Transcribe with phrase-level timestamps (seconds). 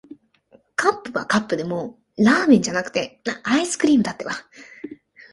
[0.75, 4.31] カップはカップでも、ラーメンじゃなくて、アイスクリームだってば。